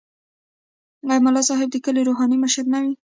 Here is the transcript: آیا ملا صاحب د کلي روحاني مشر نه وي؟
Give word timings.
آیا 1.09 1.19
ملا 1.25 1.41
صاحب 1.49 1.69
د 1.71 1.77
کلي 1.85 2.01
روحاني 2.09 2.37
مشر 2.43 2.65
نه 2.73 2.79
وي؟ 2.83 2.93